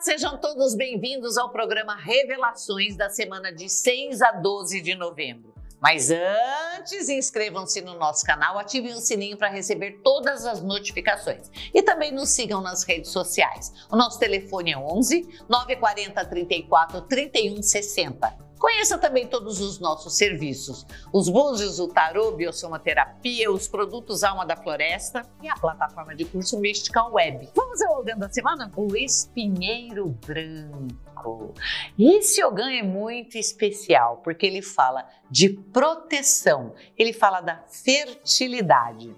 sejam 0.00 0.38
todos 0.38 0.74
bem-vindos 0.74 1.36
ao 1.36 1.50
programa 1.50 1.94
Revelações 1.94 2.96
da 2.96 3.10
semana 3.10 3.52
de 3.52 3.68
6 3.68 4.22
a 4.22 4.32
12 4.32 4.80
de 4.80 4.94
novembro. 4.94 5.52
Mas 5.78 6.10
antes, 6.10 7.10
inscrevam-se 7.10 7.82
no 7.82 7.98
nosso 7.98 8.24
canal, 8.24 8.58
ativem 8.58 8.94
o 8.94 8.98
sininho 8.98 9.36
para 9.36 9.50
receber 9.50 10.00
todas 10.02 10.46
as 10.46 10.62
notificações. 10.62 11.50
E 11.74 11.82
também 11.82 12.12
nos 12.12 12.30
sigam 12.30 12.62
nas 12.62 12.82
redes 12.82 13.10
sociais. 13.10 13.72
O 13.90 13.96
nosso 13.96 14.18
telefone 14.18 14.72
é 14.72 14.78
11 14.78 15.44
940 15.48 16.24
34 16.24 17.00
31 17.02 17.62
60. 17.62 18.49
Conheça 18.60 18.98
também 18.98 19.26
todos 19.26 19.58
os 19.58 19.80
nossos 19.80 20.18
serviços: 20.18 20.86
os 21.10 21.30
búzios, 21.30 21.80
o 21.80 21.88
tarô, 21.88 22.32
biosomaterapia, 22.32 23.50
os 23.50 23.66
produtos 23.66 24.22
Alma 24.22 24.44
da 24.44 24.54
Floresta 24.54 25.26
e 25.42 25.48
a 25.48 25.54
plataforma 25.54 26.14
de 26.14 26.26
curso 26.26 26.60
Mystical 26.60 27.10
Web. 27.10 27.48
Vamos 27.54 27.80
ao 27.80 27.98
Ogã 27.98 28.18
da 28.18 28.28
semana? 28.28 28.70
O 28.76 28.94
espinheiro 28.94 30.14
branco. 30.26 31.54
Esse 31.98 32.44
Ogã 32.44 32.70
é 32.70 32.82
muito 32.82 33.38
especial 33.38 34.18
porque 34.18 34.44
ele 34.44 34.60
fala 34.60 35.08
de 35.30 35.48
proteção, 35.48 36.74
ele 36.98 37.14
fala 37.14 37.40
da 37.40 37.62
fertilidade, 37.66 39.16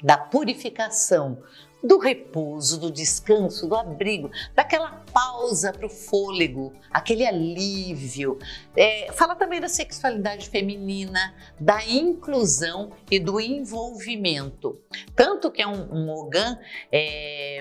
da 0.00 0.16
purificação, 0.16 1.42
do 1.82 1.98
repouso, 1.98 2.80
do 2.80 2.90
descanso, 2.90 3.68
do 3.68 3.76
abrigo, 3.76 4.30
daquela 4.54 5.04
pausa 5.12 5.72
para 5.72 5.86
o 5.86 5.90
fôlego, 5.90 6.72
aquele 6.90 7.26
alívio. 7.26 8.38
É, 8.76 9.10
fala 9.12 9.36
também 9.36 9.60
da 9.60 9.68
sexualidade 9.68 10.48
feminina, 10.48 11.34
da 11.58 11.84
inclusão 11.84 12.92
e 13.10 13.18
do 13.18 13.40
envolvimento. 13.40 14.80
Tanto 15.14 15.50
que 15.50 15.62
é 15.62 15.66
um, 15.66 15.92
um 15.92 16.10
Ogan 16.10 16.58
é, 16.90 17.60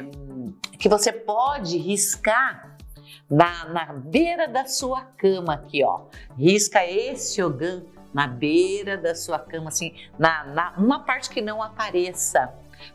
que 0.79 0.89
você 0.89 1.11
pode 1.11 1.77
riscar 1.77 2.77
na, 3.29 3.65
na 3.65 3.93
beira 3.93 4.47
da 4.47 4.65
sua 4.65 5.01
cama 5.01 5.53
aqui, 5.53 5.83
ó. 5.83 6.05
Risca 6.37 6.85
esse 6.85 7.41
Ogan 7.43 7.83
na 8.13 8.25
beira 8.25 8.97
da 8.97 9.13
sua 9.13 9.37
cama, 9.37 9.67
assim, 9.67 9.93
na, 10.17 10.45
na 10.45 10.73
uma 10.77 11.03
parte 11.03 11.29
que 11.29 11.41
não 11.41 11.61
apareça 11.61 12.51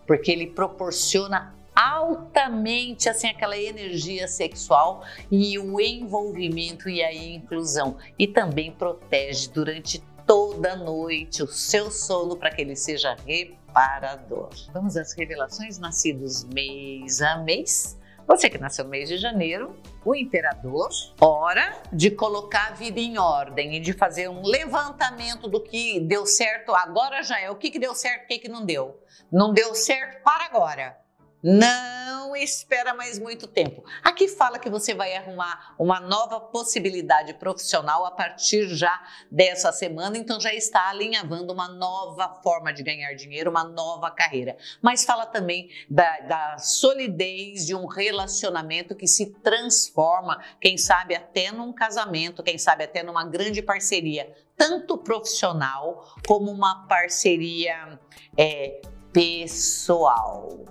porque 0.06 0.30
ele 0.30 0.46
proporciona 0.48 1.54
altamente 1.74 3.08
assim 3.08 3.28
aquela 3.28 3.56
energia 3.56 4.28
sexual 4.28 5.02
e 5.30 5.58
o 5.58 5.80
envolvimento 5.80 6.88
e 6.88 7.02
a 7.02 7.12
inclusão 7.14 7.96
e 8.18 8.26
também 8.26 8.70
protege 8.70 9.48
durante 9.48 10.02
toda 10.26 10.72
a 10.72 10.76
noite 10.76 11.42
o 11.42 11.46
seu 11.46 11.90
sono 11.90 12.36
para 12.36 12.50
que 12.50 12.62
ele 12.62 12.76
seja 12.76 13.16
reparador. 13.26 14.50
Vamos 14.72 14.96
às 14.96 15.12
revelações 15.12 15.78
nascidos 15.78 16.44
mês 16.44 17.20
a 17.20 17.38
mês. 17.38 17.98
Você 18.32 18.48
que 18.48 18.56
nasceu 18.56 18.86
no 18.86 18.90
mês 18.90 19.10
de 19.10 19.18
janeiro, 19.18 19.76
o 20.02 20.14
imperador, 20.14 20.88
hora 21.20 21.82
de 21.92 22.10
colocar 22.10 22.68
a 22.68 22.70
vida 22.70 22.98
em 22.98 23.18
ordem 23.18 23.76
e 23.76 23.78
de 23.78 23.92
fazer 23.92 24.26
um 24.26 24.40
levantamento 24.40 25.46
do 25.46 25.62
que 25.62 26.00
deu 26.00 26.24
certo 26.24 26.74
agora 26.74 27.22
já 27.22 27.38
é. 27.38 27.50
O 27.50 27.56
que, 27.56 27.70
que 27.70 27.78
deu 27.78 27.94
certo, 27.94 28.24
o 28.24 28.26
que, 28.28 28.38
que 28.38 28.48
não 28.48 28.64
deu. 28.64 28.98
Não 29.30 29.52
deu 29.52 29.74
certo 29.74 30.22
para 30.22 30.46
agora. 30.46 30.96
Não 31.42 32.01
espera 32.36 32.94
mais 32.94 33.18
muito 33.18 33.46
tempo. 33.46 33.84
Aqui 34.02 34.28
fala 34.28 34.58
que 34.58 34.70
você 34.70 34.94
vai 34.94 35.16
arrumar 35.16 35.74
uma 35.78 36.00
nova 36.00 36.40
possibilidade 36.40 37.34
profissional 37.34 38.04
a 38.04 38.10
partir 38.10 38.68
já 38.68 38.92
dessa 39.30 39.72
semana, 39.72 40.16
então 40.16 40.40
já 40.40 40.54
está 40.54 40.88
alinhavando 40.88 41.52
uma 41.52 41.68
nova 41.68 42.40
forma 42.42 42.72
de 42.72 42.82
ganhar 42.82 43.14
dinheiro, 43.14 43.50
uma 43.50 43.64
nova 43.64 44.10
carreira. 44.10 44.56
Mas 44.80 45.04
fala 45.04 45.26
também 45.26 45.68
da, 45.88 46.20
da 46.20 46.58
solidez 46.58 47.66
de 47.66 47.74
um 47.74 47.86
relacionamento 47.86 48.94
que 48.94 49.06
se 49.06 49.32
transforma, 49.40 50.42
quem 50.60 50.78
sabe 50.78 51.14
até 51.14 51.50
num 51.50 51.72
casamento, 51.72 52.42
quem 52.42 52.58
sabe 52.58 52.84
até 52.84 53.02
numa 53.02 53.24
grande 53.24 53.62
parceria, 53.62 54.32
tanto 54.56 54.98
profissional 54.98 56.14
como 56.26 56.50
uma 56.50 56.86
parceria 56.86 57.98
é, 58.36 58.80
pessoal. 59.12 60.64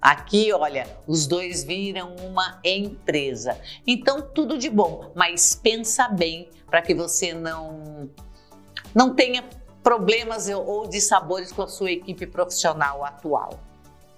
Aqui, 0.00 0.52
olha, 0.52 0.86
os 1.06 1.26
dois 1.26 1.62
viram 1.62 2.14
uma 2.16 2.58
empresa. 2.64 3.60
Então, 3.86 4.22
tudo 4.22 4.56
de 4.56 4.70
bom, 4.70 5.12
mas 5.14 5.54
pensa 5.54 6.08
bem 6.08 6.48
para 6.66 6.80
que 6.80 6.94
você 6.94 7.34
não 7.34 8.08
não 8.94 9.14
tenha 9.14 9.44
problemas 9.82 10.48
ou 10.48 10.88
dissabores 10.88 11.52
com 11.52 11.62
a 11.62 11.68
sua 11.68 11.90
equipe 11.90 12.26
profissional 12.26 13.04
atual. 13.04 13.60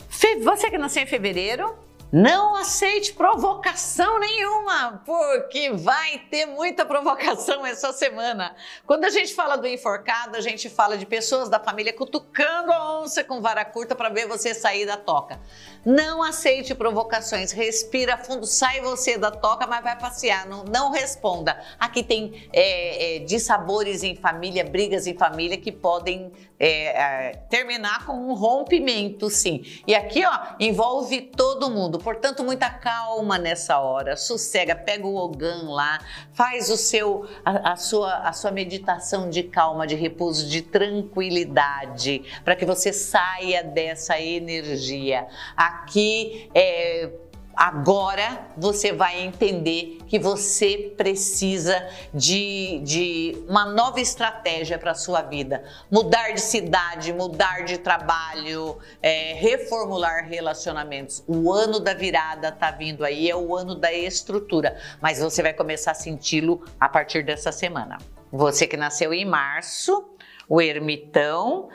Você 0.08 0.70
que 0.70 0.78
nasceu 0.78 1.02
em 1.02 1.06
fevereiro, 1.06 1.74
não 2.12 2.54
aceite 2.54 3.14
provocação 3.14 4.20
nenhuma, 4.20 5.02
porque 5.06 5.70
vai 5.70 6.18
ter 6.30 6.44
muita 6.44 6.84
provocação 6.84 7.64
essa 7.64 7.90
semana. 7.90 8.54
Quando 8.86 9.04
a 9.04 9.08
gente 9.08 9.32
fala 9.34 9.56
do 9.56 9.66
enforcado, 9.66 10.36
a 10.36 10.40
gente 10.42 10.68
fala 10.68 10.98
de 10.98 11.06
pessoas 11.06 11.48
da 11.48 11.58
família 11.58 11.90
cutucando 11.90 12.70
a 12.70 13.00
onça 13.00 13.24
com 13.24 13.40
vara 13.40 13.64
curta 13.64 13.94
para 13.94 14.10
ver 14.10 14.28
você 14.28 14.52
sair 14.52 14.84
da 14.84 14.98
toca. 14.98 15.40
Não 15.86 16.22
aceite 16.22 16.74
provocações, 16.74 17.50
respira 17.50 18.18
fundo, 18.18 18.44
sai 18.44 18.82
você 18.82 19.16
da 19.16 19.30
toca, 19.30 19.66
mas 19.66 19.82
vai 19.82 19.98
passear, 19.98 20.46
não, 20.46 20.64
não 20.64 20.90
responda. 20.90 21.58
Aqui 21.80 22.02
tem 22.02 22.46
é, 22.52 23.16
é, 23.16 23.18
dissabores 23.20 24.02
em 24.02 24.14
família, 24.14 24.64
brigas 24.64 25.06
em 25.06 25.16
família 25.16 25.56
que 25.56 25.72
podem 25.72 26.30
é, 26.62 27.30
é, 27.30 27.32
terminar 27.50 28.06
com 28.06 28.12
um 28.12 28.34
rompimento, 28.34 29.28
sim. 29.28 29.64
E 29.84 29.94
aqui, 29.96 30.24
ó, 30.24 30.54
envolve 30.60 31.20
todo 31.22 31.68
mundo. 31.68 32.01
Portanto, 32.02 32.42
muita 32.42 32.68
calma 32.68 33.38
nessa 33.38 33.78
hora. 33.78 34.16
Sossega, 34.16 34.74
pega 34.74 35.06
o 35.06 35.16
Ogan 35.16 35.70
lá, 35.70 36.00
faz 36.32 36.68
o 36.70 36.76
seu, 36.76 37.28
a, 37.44 37.72
a 37.72 37.76
sua, 37.76 38.14
a 38.18 38.32
sua 38.32 38.50
meditação 38.50 39.30
de 39.30 39.42
calma, 39.44 39.86
de 39.86 39.94
repouso, 39.94 40.48
de 40.48 40.62
tranquilidade, 40.62 42.24
para 42.44 42.56
que 42.56 42.64
você 42.64 42.92
saia 42.92 43.62
dessa 43.62 44.20
energia. 44.20 45.26
Aqui 45.56 46.50
é 46.54 47.10
Agora 47.54 48.46
você 48.56 48.92
vai 48.92 49.20
entender 49.20 49.98
que 50.06 50.18
você 50.18 50.92
precisa 50.96 51.86
de, 52.12 52.80
de 52.84 53.44
uma 53.48 53.66
nova 53.66 54.00
estratégia 54.00 54.78
para 54.78 54.92
a 54.92 54.94
sua 54.94 55.22
vida. 55.22 55.64
Mudar 55.90 56.32
de 56.32 56.40
cidade, 56.40 57.12
mudar 57.12 57.64
de 57.64 57.78
trabalho, 57.78 58.78
é, 59.02 59.34
reformular 59.34 60.26
relacionamentos. 60.26 61.22
O 61.26 61.52
ano 61.52 61.78
da 61.78 61.94
virada 61.94 62.48
está 62.48 62.70
vindo 62.70 63.04
aí, 63.04 63.30
é 63.30 63.36
o 63.36 63.56
ano 63.56 63.74
da 63.74 63.92
estrutura, 63.92 64.78
mas 65.00 65.18
você 65.20 65.42
vai 65.42 65.52
começar 65.52 65.92
a 65.92 65.94
senti-lo 65.94 66.64
a 66.80 66.88
partir 66.88 67.24
dessa 67.24 67.52
semana. 67.52 67.98
Você 68.30 68.66
que 68.66 68.76
nasceu 68.76 69.12
em 69.12 69.26
março, 69.26 70.16
o 70.48 70.60
ermitão. 70.60 71.68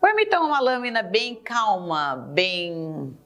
o 0.00 0.06
ermitão 0.06 0.44
é 0.44 0.46
uma 0.46 0.60
lâmina 0.60 1.02
bem 1.02 1.34
calma, 1.34 2.16
bem 2.16 3.16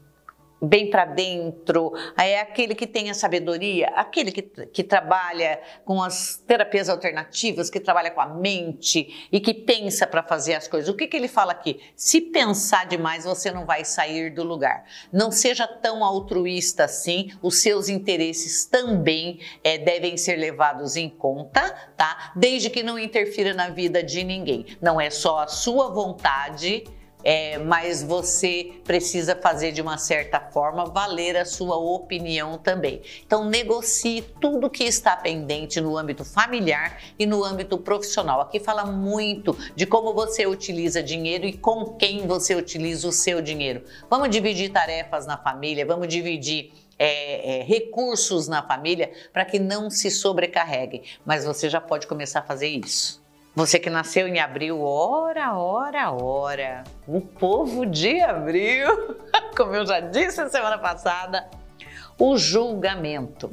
bem 0.67 0.91
para 0.91 1.05
dentro, 1.05 1.93
é 2.19 2.41
aquele 2.41 2.75
que 2.75 2.87
tem 2.87 3.11
a 3.11 3.15
sabedoria, 3.15 3.89
aquele 3.95 4.33
que, 4.33 4.43
que 4.43 4.83
trabalha 4.83 5.61
com 5.85 6.03
as 6.03 6.37
terapias 6.47 6.89
alternativas, 6.89 7.71
que 7.71 7.81
trabalha 7.81 8.11
com 8.11 8.21
a 8.21 8.27
mente 8.27 9.29
e 9.31 9.41
que 9.41 9.55
pensa 9.55 10.07
para 10.07 10.23
fazer 10.23 10.55
as 10.55 10.69
coisas. 10.69 10.89
O 10.89 10.97
que, 10.97 11.07
que 11.07 11.17
ele 11.17 11.29
fala 11.29 11.53
aqui? 11.53 11.81
Se 11.95 12.21
pensar 12.21 12.87
demais, 12.87 13.25
você 13.25 13.51
não 13.51 13.65
vai 13.65 13.85
sair 13.85 14.31
do 14.31 14.43
lugar. 14.43 14.85
Não 15.13 15.31
seja 15.31 15.67
tão 15.67 16.05
altruísta 16.05 16.85
assim, 16.85 17.31
os 17.43 17.63
seus 17.63 17.89
interesses 17.89 18.65
também 18.65 19.41
é, 19.63 19.79
devem 19.79 20.17
ser 20.17 20.37
levados 20.37 20.97
em 20.97 21.09
conta, 21.09 21.71
tá? 21.97 22.33
Desde 22.35 22.71
que 22.71 22.83
não 22.83 22.99
interfira 22.99 23.55
na 23.55 23.69
vida 23.69 24.03
de 24.03 24.25
ninguém. 24.25 24.67
Não 24.81 25.01
é 25.01 25.11
só 25.11 25.41
a 25.41 25.47
sua 25.47 25.91
vontade 25.91 26.85
é, 27.29 27.59
mas 27.59 28.05
você 28.05 28.75
precisa 28.85 29.35
fazer 29.35 29.73
de 29.73 29.83
uma 29.83 29.99
certa 29.99 30.39
forma 30.39 30.85
valer 30.85 31.37
a 31.37 31.45
sua 31.45 31.75
opinião 31.75 32.57
também. 32.57 33.03
Então, 33.27 33.45
negocie 33.45 34.23
tudo 34.41 34.71
que 34.71 34.85
está 34.85 35.17
pendente 35.17 35.81
no 35.81 35.99
âmbito 35.99 36.25
familiar 36.25 37.03
e 37.19 37.27
no 37.27 37.43
âmbito 37.43 37.79
profissional. 37.79 38.41
Aqui 38.41 38.61
fala 38.61 38.87
muito 38.87 39.59
de 39.75 39.85
como 39.87 40.15
você 40.15 40.47
utiliza 40.47 41.03
dinheiro 41.03 41.47
e 41.47 41.53
com 41.53 41.97
quem 41.97 42.29
você 42.29 42.55
utiliza 42.55 43.09
o 43.09 43.13
seu 43.13 43.43
dinheiro. 43.43 43.83
Vamos 44.09 44.31
dividir 44.31 44.71
tarefas 44.71 45.27
na 45.27 45.37
família, 45.37 45.85
vamos 45.85 46.07
dividir. 46.07 46.73
É, 46.99 47.59
é, 47.59 47.63
recursos 47.63 48.49
na 48.49 48.67
família 48.67 49.13
para 49.31 49.45
que 49.45 49.59
não 49.59 49.91
se 49.91 50.11
sobrecarreguem, 50.11 51.03
mas 51.27 51.45
você 51.45 51.69
já 51.69 51.79
pode 51.79 52.07
começar 52.07 52.41
a 52.41 52.43
fazer 52.43 52.69
isso. 52.69 53.26
Você 53.57 53.79
que 53.79 53.89
nasceu 53.89 54.29
em 54.29 54.39
abril, 54.39 54.83
ora, 54.83 55.57
ora, 55.57 56.13
ora. 56.13 56.85
O 57.09 57.23
povo 57.23 57.87
de 57.87 58.21
abril, 58.21 58.87
como 59.57 59.75
eu 59.75 59.87
já 59.87 59.99
disse 59.99 60.47
semana 60.51 60.77
passada, 60.77 61.49
o 62.19 62.37
julgamento. 62.37 63.51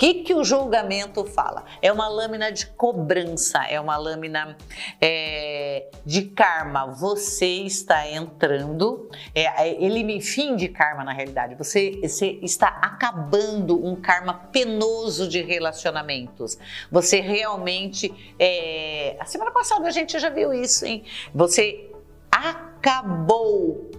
Que, 0.00 0.14
que 0.22 0.34
o 0.34 0.42
julgamento 0.42 1.26
fala? 1.26 1.62
É 1.82 1.92
uma 1.92 2.08
lâmina 2.08 2.50
de 2.50 2.66
cobrança, 2.68 3.62
é 3.68 3.78
uma 3.78 3.98
lâmina 3.98 4.56
é, 4.98 5.90
de 6.06 6.22
karma. 6.22 6.86
Você 6.86 7.46
está 7.46 8.08
entrando, 8.08 9.10
é, 9.34 9.68
é, 9.68 9.84
ele 9.84 10.18
fim 10.22 10.56
de 10.56 10.68
karma 10.68 11.04
na 11.04 11.12
realidade. 11.12 11.54
Você, 11.54 12.00
você 12.02 12.38
está 12.40 12.68
acabando 12.80 13.86
um 13.86 13.94
karma 13.94 14.32
penoso 14.50 15.28
de 15.28 15.42
relacionamentos. 15.42 16.56
Você 16.90 17.20
realmente, 17.20 18.34
é, 18.38 19.18
a 19.20 19.26
semana 19.26 19.50
passada 19.50 19.86
a 19.86 19.90
gente 19.90 20.18
já 20.18 20.30
viu 20.30 20.54
isso, 20.54 20.86
hein? 20.86 21.04
Você 21.34 21.90
acabou 22.30 23.90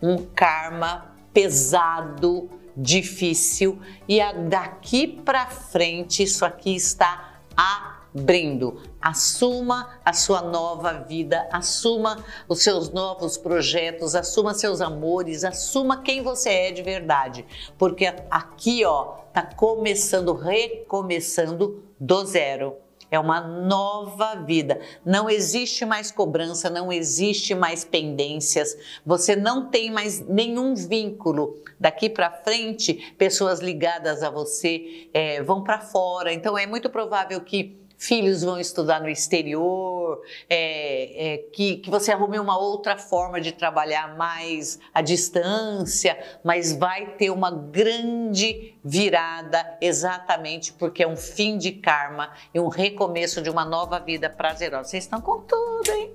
um 0.00 0.18
karma 0.18 1.16
pesado 1.34 2.48
difícil 2.78 3.80
e 4.08 4.20
daqui 4.48 5.08
para 5.08 5.46
frente 5.46 6.22
isso 6.22 6.44
aqui 6.44 6.76
está 6.76 7.40
abrindo. 7.56 8.80
Assuma 9.00 9.98
a 10.04 10.12
sua 10.12 10.42
nova 10.42 10.92
vida, 10.92 11.48
assuma 11.52 12.24
os 12.48 12.62
seus 12.62 12.90
novos 12.90 13.36
projetos, 13.36 14.14
assuma 14.14 14.54
seus 14.54 14.80
amores, 14.80 15.42
assuma 15.42 16.02
quem 16.02 16.22
você 16.22 16.50
é 16.50 16.72
de 16.72 16.82
verdade, 16.82 17.44
porque 17.76 18.06
aqui 18.30 18.84
ó 18.84 19.16
tá 19.32 19.42
começando, 19.42 20.32
recomeçando 20.32 21.82
do 21.98 22.24
zero. 22.24 22.76
É 23.10 23.18
uma 23.18 23.40
nova 23.40 24.34
vida. 24.36 24.80
Não 25.04 25.30
existe 25.30 25.84
mais 25.84 26.10
cobrança, 26.10 26.68
não 26.68 26.92
existe 26.92 27.54
mais 27.54 27.84
pendências. 27.84 28.76
Você 29.04 29.34
não 29.34 29.70
tem 29.70 29.90
mais 29.90 30.20
nenhum 30.20 30.74
vínculo. 30.74 31.56
Daqui 31.80 32.10
para 32.10 32.30
frente, 32.30 33.14
pessoas 33.16 33.60
ligadas 33.60 34.22
a 34.22 34.30
você 34.30 35.08
é, 35.14 35.42
vão 35.42 35.62
para 35.62 35.80
fora. 35.80 36.32
Então 36.32 36.58
é 36.58 36.66
muito 36.66 36.90
provável 36.90 37.40
que 37.40 37.87
filhos 37.98 38.42
vão 38.42 38.58
estudar 38.60 39.00
no 39.00 39.08
exterior, 39.08 40.22
é, 40.48 41.34
é, 41.34 41.38
que, 41.52 41.78
que 41.78 41.90
você 41.90 42.12
arrume 42.12 42.38
uma 42.38 42.56
outra 42.56 42.96
forma 42.96 43.40
de 43.40 43.50
trabalhar 43.52 44.16
mais 44.16 44.78
à 44.94 45.02
distância, 45.02 46.16
mas 46.44 46.72
vai 46.72 47.16
ter 47.16 47.30
uma 47.30 47.50
grande 47.50 48.74
virada 48.84 49.76
exatamente 49.80 50.72
porque 50.72 51.02
é 51.02 51.08
um 51.08 51.16
fim 51.16 51.58
de 51.58 51.72
karma 51.72 52.32
e 52.54 52.60
um 52.60 52.68
recomeço 52.68 53.42
de 53.42 53.50
uma 53.50 53.64
nova 53.64 53.98
vida 53.98 54.30
prazerosa. 54.30 54.90
Vocês 54.90 55.04
estão 55.04 55.20
com 55.20 55.40
tudo, 55.40 55.90
hein? 55.90 56.14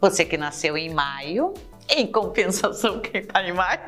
Você 0.00 0.24
que 0.24 0.36
nasceu 0.36 0.76
em 0.76 0.92
maio, 0.92 1.52
em 1.88 2.06
compensação, 2.06 3.00
quem 3.04 3.20
está 3.20 3.46
em 3.46 3.52
maio. 3.52 3.80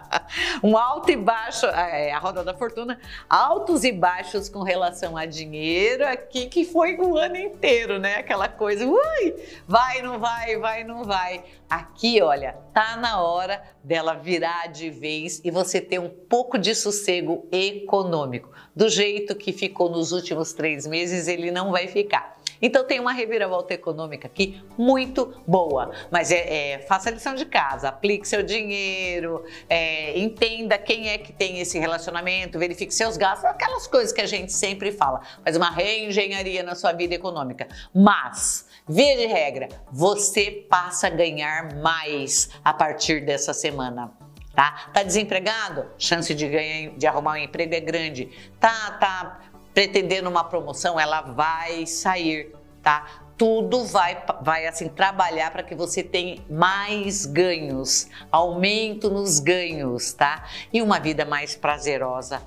um 0.62 0.76
alto 0.76 1.10
e 1.10 1.16
baixo, 1.16 1.66
é, 1.66 2.12
a 2.12 2.18
roda 2.18 2.44
da 2.44 2.54
fortuna, 2.54 2.98
altos 3.28 3.84
e 3.84 3.92
baixos 3.92 4.48
com 4.48 4.62
relação 4.62 5.16
a 5.16 5.26
dinheiro 5.26 6.06
aqui, 6.06 6.46
que 6.46 6.64
foi 6.64 6.96
o 6.96 7.16
ano 7.16 7.36
inteiro, 7.36 7.98
né? 7.98 8.16
Aquela 8.16 8.48
coisa, 8.48 8.86
ui, 8.86 9.34
vai, 9.66 10.02
não 10.02 10.18
vai, 10.18 10.56
vai, 10.56 10.84
não 10.84 11.04
vai. 11.04 11.44
Aqui, 11.68 12.20
olha, 12.20 12.56
tá 12.74 12.96
na 12.96 13.22
hora 13.22 13.62
dela 13.82 14.14
virar 14.14 14.66
de 14.68 14.90
vez 14.90 15.40
e 15.44 15.50
você 15.50 15.80
ter 15.80 15.98
um 15.98 16.08
pouco 16.08 16.58
de 16.58 16.74
sossego 16.74 17.46
econômico. 17.50 18.50
Do 18.74 18.88
jeito 18.88 19.34
que 19.34 19.52
ficou 19.52 19.90
nos 19.90 20.12
últimos 20.12 20.52
três 20.52 20.86
meses, 20.86 21.28
ele 21.28 21.50
não 21.50 21.70
vai 21.70 21.88
ficar. 21.88 22.36
Então 22.62 22.84
tem 22.84 23.00
uma 23.00 23.12
reviravolta 23.12 23.74
econômica 23.74 24.28
aqui 24.28 24.62
muito 24.78 25.34
boa. 25.46 25.90
Mas 26.12 26.30
é, 26.30 26.74
é 26.74 26.78
faça 26.78 27.10
a 27.10 27.12
lição 27.12 27.34
de 27.34 27.44
casa, 27.44 27.88
aplique 27.88 28.26
seu 28.26 28.40
dinheiro, 28.42 29.44
é, 29.68 29.81
entenda 30.18 30.78
quem 30.78 31.08
é 31.08 31.18
que 31.18 31.32
tem 31.32 31.60
esse 31.60 31.78
relacionamento, 31.78 32.58
verifique 32.58 32.92
seus 32.92 33.16
gastos, 33.16 33.44
aquelas 33.44 33.86
coisas 33.86 34.12
que 34.12 34.20
a 34.20 34.26
gente 34.26 34.52
sempre 34.52 34.92
fala. 34.92 35.20
Faz 35.44 35.56
uma 35.56 35.70
reengenharia 35.70 36.62
na 36.62 36.74
sua 36.74 36.92
vida 36.92 37.14
econômica. 37.14 37.68
Mas, 37.94 38.66
via 38.88 39.16
de 39.16 39.26
regra, 39.26 39.68
você 39.90 40.66
passa 40.68 41.06
a 41.06 41.10
ganhar 41.10 41.74
mais 41.76 42.50
a 42.64 42.72
partir 42.72 43.24
dessa 43.24 43.52
semana 43.52 44.12
tá? 44.54 44.88
Tá 44.92 45.02
desempregado? 45.02 45.86
Chance 45.98 46.34
de 46.34 46.48
ganhar, 46.48 46.92
de 46.96 47.06
arrumar 47.06 47.32
um 47.32 47.36
emprego 47.36 47.74
é 47.74 47.80
grande. 47.80 48.28
Tá, 48.60 48.90
tá 48.92 49.40
pretendendo 49.72 50.28
uma 50.28 50.44
promoção, 50.44 51.00
ela 51.00 51.22
vai 51.22 51.86
sair, 51.86 52.54
tá? 52.82 53.21
Tudo 53.42 53.84
vai, 53.84 54.22
vai 54.40 54.68
assim 54.68 54.86
trabalhar 54.86 55.50
para 55.50 55.64
que 55.64 55.74
você 55.74 56.00
tenha 56.00 56.40
mais 56.48 57.26
ganhos, 57.26 58.06
aumento 58.30 59.10
nos 59.10 59.40
ganhos, 59.40 60.12
tá? 60.12 60.44
E 60.72 60.80
uma 60.80 61.00
vida 61.00 61.24
mais 61.24 61.56
prazerosa, 61.56 62.40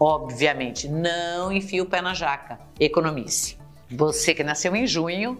obviamente. 0.00 0.88
Não 0.88 1.52
enfie 1.52 1.82
o 1.82 1.84
pé 1.84 2.00
na 2.00 2.14
jaca, 2.14 2.58
economize. 2.80 3.58
Você 3.90 4.34
que 4.34 4.42
nasceu 4.42 4.74
em 4.74 4.86
junho, 4.86 5.38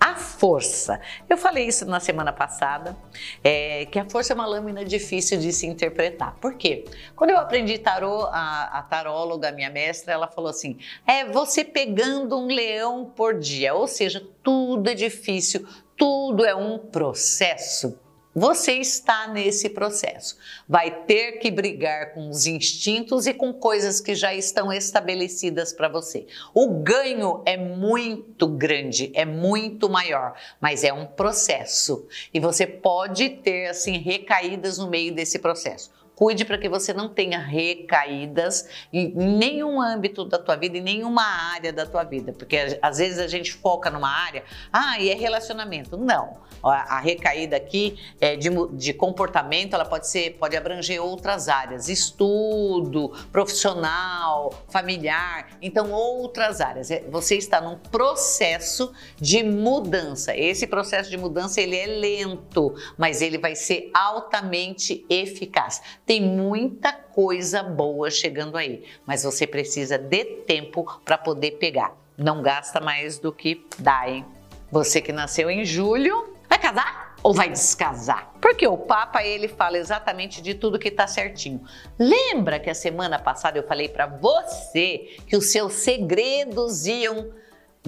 a 0.00 0.14
força. 0.14 1.00
Eu 1.28 1.36
falei 1.36 1.66
isso 1.66 1.84
na 1.84 2.00
semana 2.00 2.32
passada, 2.32 2.96
é, 3.42 3.86
que 3.86 3.98
a 3.98 4.08
força 4.08 4.32
é 4.32 4.34
uma 4.34 4.46
lâmina 4.46 4.84
difícil 4.84 5.38
de 5.38 5.52
se 5.52 5.66
interpretar. 5.66 6.36
Por 6.36 6.54
quê? 6.54 6.84
Quando 7.16 7.30
eu 7.30 7.38
aprendi 7.38 7.78
tarô, 7.78 8.24
a, 8.26 8.78
a 8.78 8.82
taróloga, 8.82 9.50
minha 9.50 9.70
mestra, 9.70 10.12
ela 10.12 10.28
falou 10.28 10.50
assim: 10.50 10.78
é 11.06 11.24
você 11.24 11.64
pegando 11.64 12.38
um 12.38 12.46
leão 12.46 13.06
por 13.06 13.38
dia, 13.38 13.74
ou 13.74 13.86
seja, 13.86 14.24
tudo 14.42 14.88
é 14.88 14.94
difícil, 14.94 15.66
tudo 15.96 16.44
é 16.44 16.54
um 16.54 16.78
processo. 16.78 17.98
Você 18.38 18.74
está 18.74 19.26
nesse 19.26 19.68
processo. 19.68 20.36
Vai 20.68 21.02
ter 21.06 21.40
que 21.40 21.50
brigar 21.50 22.14
com 22.14 22.30
os 22.30 22.46
instintos 22.46 23.26
e 23.26 23.34
com 23.34 23.52
coisas 23.52 24.00
que 24.00 24.14
já 24.14 24.32
estão 24.32 24.72
estabelecidas 24.72 25.72
para 25.72 25.88
você. 25.88 26.24
O 26.54 26.68
ganho 26.68 27.42
é 27.44 27.56
muito 27.56 28.46
grande, 28.46 29.10
é 29.12 29.24
muito 29.24 29.90
maior, 29.90 30.36
mas 30.60 30.84
é 30.84 30.92
um 30.92 31.04
processo. 31.04 32.06
E 32.32 32.38
você 32.38 32.64
pode 32.64 33.28
ter 33.28 33.70
assim 33.70 33.98
recaídas 33.98 34.78
no 34.78 34.88
meio 34.88 35.12
desse 35.12 35.40
processo. 35.40 35.90
Cuide 36.18 36.44
para 36.44 36.58
que 36.58 36.68
você 36.68 36.92
não 36.92 37.08
tenha 37.08 37.38
recaídas 37.38 38.68
em 38.92 39.14
nenhum 39.14 39.80
âmbito 39.80 40.24
da 40.24 40.36
tua 40.36 40.56
vida, 40.56 40.76
em 40.76 40.80
nenhuma 40.80 41.22
área 41.22 41.72
da 41.72 41.86
tua 41.86 42.02
vida, 42.02 42.32
porque 42.32 42.76
às 42.82 42.98
vezes 42.98 43.20
a 43.20 43.28
gente 43.28 43.52
foca 43.52 43.88
numa 43.88 44.10
área, 44.10 44.42
ah, 44.72 44.98
e 44.98 45.10
é 45.10 45.14
relacionamento. 45.14 45.96
Não. 45.96 46.48
A 46.60 46.98
recaída 46.98 47.56
aqui 47.56 47.96
é 48.20 48.34
de, 48.34 48.48
de 48.72 48.92
comportamento, 48.92 49.74
ela 49.74 49.84
pode 49.84 50.08
ser, 50.08 50.36
pode 50.40 50.56
abranger 50.56 51.00
outras 51.00 51.48
áreas, 51.48 51.88
estudo, 51.88 53.12
profissional, 53.30 54.52
familiar, 54.68 55.50
então 55.62 55.92
outras 55.92 56.60
áreas. 56.60 56.90
É, 56.90 57.04
você 57.08 57.36
está 57.36 57.60
num 57.60 57.78
processo 57.78 58.92
de 59.16 59.44
mudança. 59.44 60.36
Esse 60.36 60.66
processo 60.66 61.08
de 61.08 61.16
mudança 61.16 61.60
ele 61.60 61.76
é 61.76 61.86
lento, 61.86 62.74
mas 62.96 63.22
ele 63.22 63.38
vai 63.38 63.54
ser 63.54 63.92
altamente 63.94 65.06
eficaz. 65.08 65.80
Tem 66.08 66.22
muita 66.22 66.90
coisa 66.90 67.62
boa 67.62 68.10
chegando 68.10 68.56
aí, 68.56 68.82
mas 69.04 69.24
você 69.24 69.46
precisa 69.46 69.98
de 69.98 70.24
tempo 70.24 71.02
para 71.04 71.18
poder 71.18 71.58
pegar. 71.58 71.94
Não 72.16 72.40
gasta 72.40 72.80
mais 72.80 73.18
do 73.18 73.30
que 73.30 73.62
dá, 73.78 74.08
hein? 74.08 74.24
Você 74.72 75.02
que 75.02 75.12
nasceu 75.12 75.50
em 75.50 75.66
julho, 75.66 76.34
vai 76.48 76.58
casar 76.58 77.14
ou 77.22 77.34
vai 77.34 77.50
descasar? 77.50 78.32
Porque 78.40 78.66
o 78.66 78.78
Papa 78.78 79.22
ele 79.22 79.48
fala 79.48 79.76
exatamente 79.76 80.40
de 80.40 80.54
tudo 80.54 80.78
que 80.78 80.88
está 80.88 81.06
certinho. 81.06 81.62
Lembra 81.98 82.58
que 82.58 82.70
a 82.70 82.74
semana 82.74 83.18
passada 83.18 83.58
eu 83.58 83.68
falei 83.68 83.90
para 83.90 84.06
você 84.06 85.14
que 85.26 85.36
os 85.36 85.52
seus 85.52 85.74
segredos 85.74 86.86
iam 86.86 87.34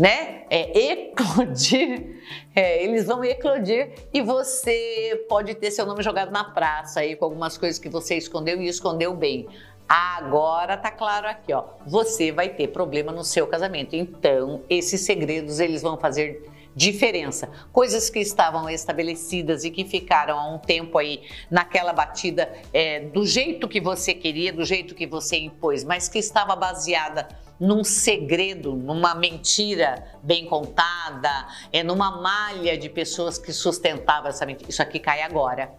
né? 0.01 0.45
É 0.49 0.93
eclodir, 0.93 2.23
é, 2.57 2.83
eles 2.83 3.07
vão 3.07 3.23
eclodir 3.23 3.93
e 4.15 4.23
você 4.23 5.27
pode 5.29 5.55
ter 5.55 5.71
seu 5.71 5.85
nome 5.85 6.03
jogado 6.03 6.33
na 6.33 6.43
praça 6.43 7.01
aí 7.01 7.15
com 7.15 7.27
algumas 7.27 7.59
coisas 7.59 7.79
que 7.79 7.89
você 7.89 8.17
escondeu 8.17 8.63
e 8.63 8.67
escondeu 8.67 9.15
bem. 9.15 9.47
Agora 9.87 10.77
tá 10.77 10.91
claro 10.91 11.29
aqui, 11.29 11.53
ó. 11.53 11.65
Você 11.87 12.33
vai 12.33 12.49
ter 12.49 12.69
problema 12.69 13.13
no 13.13 13.25
seu 13.25 13.47
casamento. 13.47 13.95
Então, 13.95 14.63
esses 14.71 15.03
segredos 15.03 15.61
eles 15.61 15.83
vão 15.83 15.99
fazer 15.99 16.49
diferença. 16.75 17.51
Coisas 17.73 18.09
que 18.09 18.21
estavam 18.21 18.71
estabelecidas 18.71 19.65
e 19.65 19.71
que 19.71 19.85
ficaram 19.85 20.39
há 20.39 20.49
um 20.49 20.59
tempo 20.59 20.97
aí 20.97 21.25
naquela 21.51 21.93
batida 21.93 22.51
é, 22.73 23.01
do 23.01 23.27
jeito 23.27 23.69
que 23.69 23.81
você 23.81 24.15
queria, 24.15 24.53
do 24.53 24.65
jeito 24.65 24.95
que 24.95 25.07
você 25.07 25.37
impôs, 25.37 25.85
mas 25.85 26.09
que 26.09 26.21
estava 26.21 26.55
baseada 26.57 27.29
num 27.61 27.85
segredo, 27.85 28.75
numa 28.75 29.15
mentira 29.15 30.03
bem 30.23 30.47
contada, 30.47 31.47
é 31.71 31.83
numa 31.83 32.23
malha 32.23 32.79
de 32.79 32.89
pessoas 32.89 33.39
que 33.39 33.53
sustentavam 33.53 34.31
essa 34.31 34.47
mentira. 34.47 34.71
Isso 34.71 34.83
aqui 34.83 34.99
cai 34.99 35.21
agora. 35.21 35.71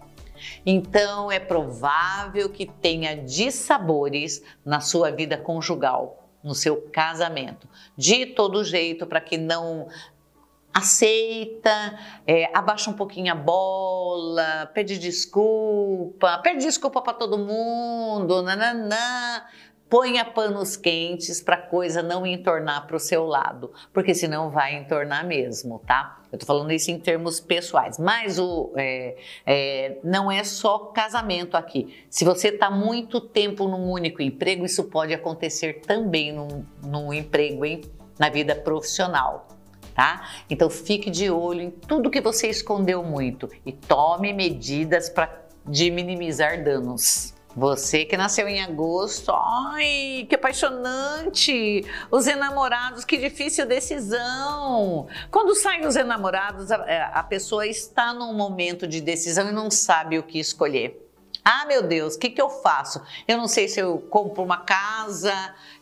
Então 0.65 1.31
é 1.31 1.39
provável 1.39 2.49
que 2.49 2.65
tenha 2.65 3.15
dissabores 3.15 4.43
na 4.63 4.79
sua 4.79 5.11
vida 5.11 5.37
conjugal, 5.37 6.29
no 6.43 6.53
seu 6.53 6.81
casamento, 6.91 7.67
de 7.97 8.27
todo 8.27 8.63
jeito 8.63 9.05
para 9.05 9.21
que 9.21 9.37
não 9.37 9.87
aceita, 10.73 11.99
é, 12.25 12.49
abaixa 12.57 12.89
um 12.89 12.93
pouquinho 12.93 13.31
a 13.31 13.35
bola, 13.35 14.71
pede 14.73 14.97
desculpa, 14.97 16.37
pede 16.39 16.61
desculpa 16.61 17.01
para 17.01 17.13
todo 17.13 17.37
mundo, 17.37 18.41
nananã, 18.41 19.43
ponha 19.91 20.23
panos 20.23 20.77
quentes 20.77 21.41
para 21.41 21.55
a 21.55 21.61
coisa 21.61 22.01
não 22.01 22.25
entornar 22.25 22.87
para 22.87 22.95
o 22.95 22.99
seu 22.99 23.25
lado, 23.25 23.73
porque 23.91 24.15
senão 24.15 24.49
vai 24.49 24.77
entornar 24.77 25.27
mesmo, 25.27 25.79
tá? 25.85 26.21
Eu 26.31 26.39
tô 26.39 26.45
falando 26.45 26.71
isso 26.71 26.89
em 26.89 26.97
termos 26.97 27.41
pessoais, 27.41 27.99
mas 27.99 28.39
o, 28.39 28.71
é, 28.77 29.17
é, 29.45 29.97
não 30.01 30.31
é 30.31 30.45
só 30.45 30.79
casamento 30.79 31.57
aqui. 31.57 32.05
Se 32.09 32.23
você 32.23 32.47
está 32.47 32.71
muito 32.71 33.19
tempo 33.19 33.67
num 33.67 33.91
único 33.91 34.21
emprego, 34.21 34.65
isso 34.65 34.85
pode 34.85 35.13
acontecer 35.13 35.81
também 35.81 36.31
num, 36.31 36.65
num 36.81 37.11
emprego, 37.11 37.65
hein? 37.65 37.81
Na 38.17 38.29
vida 38.29 38.55
profissional. 38.55 39.49
Tá? 39.93 40.29
Então 40.49 40.69
fique 40.69 41.09
de 41.09 41.29
olho 41.29 41.63
em 41.63 41.69
tudo 41.69 42.09
que 42.09 42.21
você 42.21 42.47
escondeu 42.47 43.03
muito 43.03 43.49
e 43.65 43.73
tome 43.73 44.31
medidas 44.31 45.09
para 45.09 45.41
de 45.67 45.91
minimizar 45.91 46.63
danos. 46.63 47.33
Você 47.55 48.05
que 48.05 48.15
nasceu 48.15 48.47
em 48.47 48.61
agosto, 48.61 49.31
ai, 49.31 50.25
que 50.29 50.35
apaixonante! 50.35 51.85
Os 52.09 52.25
enamorados, 52.25 53.03
que 53.03 53.17
difícil 53.17 53.65
decisão! 53.65 55.07
Quando 55.29 55.53
saem 55.55 55.85
os 55.85 55.95
enamorados, 55.97 56.71
a, 56.71 56.77
é, 56.87 57.01
a 57.13 57.23
pessoa 57.23 57.67
está 57.67 58.13
num 58.13 58.33
momento 58.33 58.87
de 58.87 59.01
decisão 59.01 59.49
e 59.49 59.51
não 59.51 59.69
sabe 59.69 60.17
o 60.17 60.23
que 60.23 60.39
escolher. 60.39 61.10
Ah, 61.43 61.65
meu 61.65 61.81
Deus, 61.81 62.15
o 62.15 62.19
que, 62.19 62.29
que 62.29 62.41
eu 62.41 62.49
faço? 62.49 63.01
Eu 63.27 63.35
não 63.35 63.47
sei 63.47 63.67
se 63.67 63.79
eu 63.79 63.97
compro 64.09 64.43
uma 64.43 64.57
casa 64.57 65.33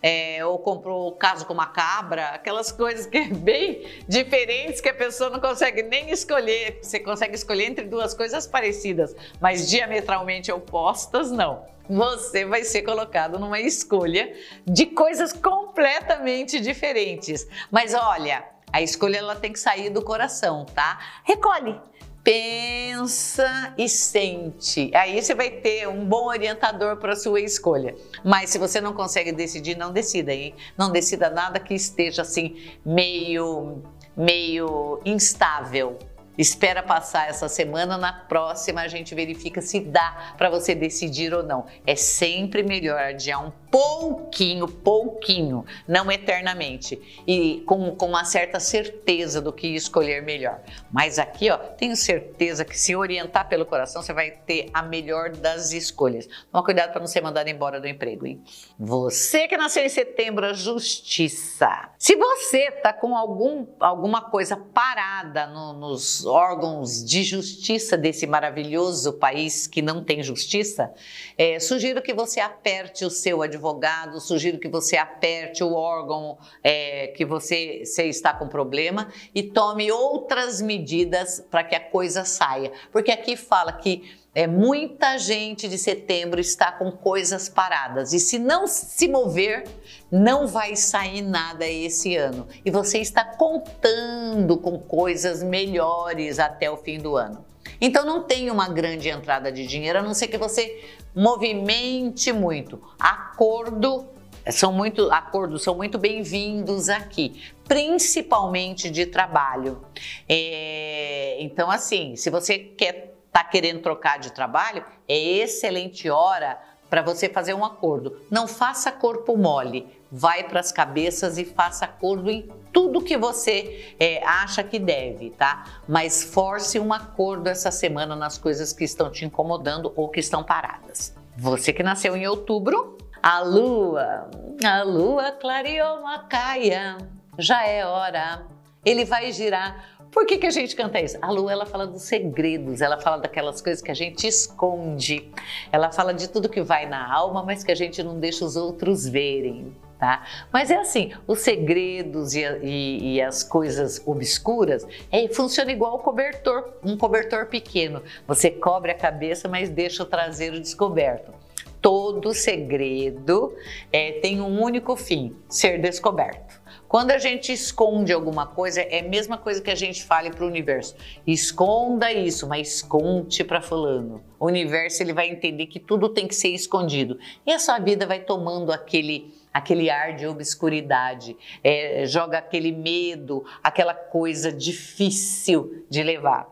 é, 0.02 0.44
ou 0.46 0.58
compro 0.58 1.12
caso 1.20 1.46
com 1.46 1.54
uma 1.54 1.66
cabra, 1.66 2.30
aquelas 2.30 2.72
coisas 2.72 3.06
que 3.06 3.18
é 3.18 3.26
bem 3.34 3.86
diferentes 4.08 4.80
que 4.80 4.88
a 4.88 4.94
pessoa 4.94 5.30
não 5.30 5.40
consegue 5.42 5.84
nem 5.84 6.12
escolher. 6.12 6.80
Você 6.82 7.00
consegue 7.00 7.36
escolher 7.36 7.66
entre 7.66 7.86
duas 7.86 8.14
coisas 8.14 8.48
parecidas, 8.48 9.14
mas 9.42 9.70
diametralmente 9.70 10.50
opostas, 10.50 11.30
não. 11.30 11.66
Você 11.90 12.46
vai 12.46 12.64
ser 12.64 12.84
colocado 12.84 13.38
numa 13.38 13.60
escolha 13.60 14.34
de 14.66 14.86
coisas 14.86 15.34
completamente 15.34 16.60
diferentes. 16.62 17.48
Mas 17.70 17.94
olha, 17.94 18.46
a 18.72 18.82
escolha 18.82 19.18
ela 19.18 19.36
tem 19.36 19.52
que 19.52 19.60
sair 19.60 19.90
do 19.90 20.02
coração, 20.04 20.66
tá? 20.66 21.00
Recolhe 21.24 21.82
pensa 22.30 23.74
e 23.76 23.90
sente. 23.90 24.92
Aí 24.94 25.20
você 25.20 25.34
vai 25.34 25.50
ter 25.50 25.88
um 25.88 26.06
bom 26.06 26.28
orientador 26.28 26.98
para 26.98 27.16
sua 27.16 27.42
escolha. 27.42 27.96
Mas 28.24 28.52
se 28.52 28.60
você 28.60 28.80
não 28.80 28.94
consegue 28.94 29.32
decidir, 29.32 29.76
não 29.76 29.92
decida, 29.92 30.32
hein? 30.32 30.54
Não 30.78 30.92
decida 30.92 31.28
nada 31.32 31.60
que 31.60 31.74
esteja 31.74 32.22
assim 32.22 32.56
meio 32.86 33.82
meio 34.16 35.02
instável. 35.04 35.98
Espera 36.40 36.82
passar 36.82 37.28
essa 37.28 37.50
semana, 37.50 37.98
na 37.98 38.14
próxima 38.14 38.80
a 38.80 38.88
gente 38.88 39.14
verifica 39.14 39.60
se 39.62 39.82
dá 39.82 40.34
para 40.38 40.50
você 40.50 40.74
decidir 40.74 41.34
ou 41.34 41.44
não. 41.44 41.66
É 41.86 41.98
sempre 41.98 42.64
melhor 42.64 42.98
adiar 42.98 43.46
um 43.46 43.52
pouquinho, 43.70 44.66
pouquinho, 44.66 45.66
não 45.86 46.10
eternamente, 46.10 47.24
e 47.28 47.62
com, 47.68 47.94
com 47.94 48.08
uma 48.08 48.24
certa 48.24 48.58
certeza 48.58 49.42
do 49.42 49.52
que 49.52 49.68
escolher 49.68 50.24
melhor. 50.24 50.62
Mas 50.90 51.20
aqui, 51.20 51.52
ó, 51.52 51.58
tenho 51.58 51.96
certeza 51.98 52.64
que 52.64 52.80
se 52.80 52.96
orientar 52.96 53.50
pelo 53.50 53.66
coração, 53.66 54.02
você 54.02 54.14
vai 54.14 54.32
ter 54.32 54.70
a 54.74 54.82
melhor 54.82 55.32
das 55.32 55.74
escolhas. 55.74 56.26
Toma 56.50 56.64
cuidado 56.64 56.92
para 56.92 57.02
não 57.02 57.08
ser 57.08 57.20
mandado 57.22 57.50
embora 57.50 57.82
do 57.82 57.88
emprego, 57.88 58.26
hein? 58.26 58.42
Você 58.80 59.46
que 59.46 59.58
nasceu 59.58 59.84
em 59.84 59.90
setembro, 59.90 60.54
justiça. 60.54 61.90
Se 61.98 62.16
você 62.16 62.72
tá 62.72 62.94
com 62.94 63.14
algum, 63.14 63.68
alguma 63.78 64.22
coisa 64.22 64.56
parada 64.56 65.46
no, 65.48 65.74
nos 65.74 66.29
órgãos 66.30 67.04
de 67.04 67.24
justiça 67.24 67.98
desse 67.98 68.26
maravilhoso 68.26 69.12
país 69.14 69.68
que 69.68 69.82
não 69.82 70.02
tem 70.02 70.24
justiça, 70.24 70.94
é, 71.38 71.60
sugiro 71.60 72.02
que 72.02 72.14
você 72.14 72.40
aperte 72.40 73.04
o 73.04 73.10
seu 73.10 73.42
advogado 73.42 74.20
sugiro 74.22 74.60
que 74.60 74.70
você 74.70 74.96
aperte 74.96 75.64
o 75.64 75.74
órgão 75.74 76.38
é, 76.64 77.08
que 77.08 77.26
você, 77.26 77.84
você 77.84 78.06
está 78.06 78.34
com 78.34 78.48
problema 78.48 79.12
e 79.34 79.44
tome 79.44 79.92
outras 79.92 80.62
medidas 80.62 81.44
para 81.50 81.64
que 81.64 81.76
a 81.76 81.80
coisa 81.80 82.24
saia. 82.24 82.72
Porque 82.92 83.12
aqui 83.12 83.36
fala 83.36 83.74
que 83.74 84.04
é, 84.34 84.46
muita 84.46 85.18
gente 85.18 85.68
de 85.68 85.78
setembro 85.78 86.40
está 86.40 86.72
com 86.72 86.92
coisas 86.92 87.50
paradas 87.50 88.14
e 88.14 88.20
se 88.20 88.38
não 88.38 88.68
se 88.68 89.08
mover, 89.08 89.66
não 90.12 90.48
vai 90.48 90.76
sair 90.76 91.22
nada 91.22 91.68
esse 91.68 92.16
ano. 92.16 92.48
E 92.64 92.70
você 92.70 93.00
está 93.00 93.24
contando 93.24 94.58
com 94.58 94.78
coisas 94.78 95.42
melhores 95.42 96.40
até 96.40 96.70
o 96.70 96.78
fim 96.78 97.00
do 97.00 97.18
ano. 97.18 97.44
Então 97.82 98.06
não 98.06 98.24
tem 98.24 98.52
uma 98.52 98.70
grande 98.70 99.10
entrada 99.10 99.52
de 99.52 99.66
dinheiro, 99.66 100.00
a 100.00 100.02
não 100.02 100.14
ser 100.14 100.28
que 100.28 100.38
você 100.38 100.84
movimente 101.16 102.32
muito. 102.32 102.82
Acordo 103.00 104.08
são 104.52 104.72
muito 104.72 105.12
acordos 105.12 105.64
são 105.64 105.76
muito 105.76 105.98
bem-vindos 105.98 106.90
aqui, 106.90 107.42
principalmente 107.68 108.90
de 108.90 109.06
trabalho. 109.06 109.82
É, 110.28 111.38
então, 111.40 111.70
assim, 111.70 112.16
se 112.16 112.30
você 112.30 112.58
quer 112.58 113.09
tá 113.32 113.44
querendo 113.44 113.82
trocar 113.82 114.20
de 114.20 114.32
trabalho, 114.32 114.84
é 115.08 115.18
excelente 115.18 116.10
hora 116.10 116.60
para 116.90 117.02
você 117.02 117.30
fazer 117.30 117.54
um 117.54 117.64
acordo. 117.64 118.20
Não 118.32 118.48
faça 118.48 118.92
corpo 118.92 119.38
mole, 119.38 119.88
vai 120.12 120.44
para 120.44 120.60
as 120.60 120.72
cabeças 120.72 121.38
e 121.38 121.46
faça 121.46 121.86
acordo 121.86 122.30
em 122.30 122.50
tudo 122.74 123.02
que 123.02 123.18
você 123.18 123.96
é, 124.00 124.24
acha 124.26 124.64
que 124.64 124.80
deve, 124.80 125.30
tá? 125.32 125.66
Mas 125.88 126.24
force 126.24 126.80
um 126.80 126.92
acordo 126.92 127.48
essa 127.48 127.72
semana 127.72 128.16
nas 128.16 128.38
coisas 128.38 128.74
que 128.74 128.84
estão 128.84 129.12
te 129.12 129.26
incomodando 129.26 129.94
ou 129.96 130.10
que 130.10 130.20
estão 130.20 130.44
paradas. 130.44 131.16
Você 131.38 131.72
que 131.72 131.84
nasceu 131.84 132.18
em 132.18 132.28
outubro, 132.28 132.98
a 133.22 133.40
lua, 133.40 134.30
a 134.64 134.84
lua 134.84 135.32
clareou 135.34 136.02
Macaia, 136.02 136.98
já 137.38 137.66
é 137.66 137.86
hora. 137.86 138.46
Ele 138.84 139.06
vai 139.06 139.32
girar 139.32 139.99
por 140.12 140.26
que, 140.26 140.38
que 140.38 140.48
a 140.48 140.52
gente 140.52 140.76
canta 140.76 141.00
isso? 141.00 141.18
A 141.22 141.32
lua 141.32 141.52
ela 141.52 141.66
fala 141.66 141.86
dos 141.86 142.04
segredos, 142.04 142.82
ela 142.82 143.00
fala 143.00 143.18
daquelas 143.18 143.62
coisas 143.62 143.82
que 143.82 143.92
a 143.92 143.96
gente 143.96 144.28
esconde, 144.28 145.32
ela 145.72 145.92
fala 145.92 146.14
de 146.14 146.28
tudo 146.28 146.50
que 146.50 146.62
vai 146.62 146.88
na 146.88 147.12
alma, 147.14 147.44
mas 147.44 147.64
que 147.64 147.72
a 147.72 147.76
gente 147.76 148.02
não 148.02 148.20
deixa 148.20 148.44
os 148.44 148.56
outros 148.56 149.08
verem. 149.08 149.76
Tá? 150.00 150.26
Mas 150.52 150.72
é 150.72 150.78
assim, 150.78 151.12
os 151.28 151.40
segredos 151.40 152.34
e, 152.34 152.40
e, 152.64 153.16
e 153.16 153.22
as 153.22 153.44
coisas 153.44 154.02
obscuras 154.06 154.88
é, 155.12 155.28
funciona 155.28 155.74
igual 155.74 155.96
o 155.96 156.00
cobertor, 156.00 156.70
um 156.82 156.96
cobertor 156.96 157.48
pequeno. 157.48 158.02
Você 158.26 158.50
cobre 158.50 158.92
a 158.92 158.96
cabeça, 158.96 159.50
mas 159.50 159.70
deixa 159.70 160.04
o 160.04 160.06
traseiro 160.06 160.58
descoberto. 160.58 161.34
Todo 161.82 162.34
segredo 162.34 163.54
é, 163.92 164.14
tem 164.14 164.40
um 164.40 164.62
único 164.62 164.96
fim: 164.96 165.36
ser 165.50 165.82
descoberto. 165.82 166.59
Quando 166.90 167.12
a 167.12 167.20
gente 167.20 167.54
esconde 167.54 168.12
alguma 168.12 168.48
coisa, 168.48 168.82
é 168.82 169.02
a 169.02 169.08
mesma 169.08 169.38
coisa 169.38 169.62
que 169.62 169.70
a 169.70 169.76
gente 169.76 170.04
fale 170.04 170.32
para 170.32 170.44
o 170.44 170.48
universo. 170.48 170.96
Esconda 171.26 172.12
isso, 172.12 172.48
mas 172.48 172.82
conte 172.82 173.44
para 173.44 173.62
fulano. 173.62 174.24
O 174.40 174.48
universo 174.48 175.04
ele 175.04 175.14
vai 175.14 175.30
entender 175.30 175.68
que 175.68 175.80
tudo 175.80 176.10
tem 176.10 176.28
que 176.28 176.34
ser 176.34 176.48
escondido. 176.48 177.20
E 177.46 177.54
a 177.54 177.60
sua 177.60 177.78
vida 177.78 178.08
vai 178.08 178.22
tomando 178.22 178.72
aquele 178.72 179.38
aquele 179.54 179.90
ar 179.90 180.16
de 180.16 180.28
obscuridade, 180.28 181.36
é, 181.64 182.06
joga 182.06 182.38
aquele 182.38 182.72
medo, 182.72 183.44
aquela 183.64 183.94
coisa 183.94 184.52
difícil 184.52 185.86
de 185.90 186.02
levar. 186.04 186.48